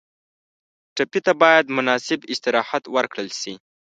[0.95, 3.53] ټپي ته باید مناسب استراحت ورکړل شي.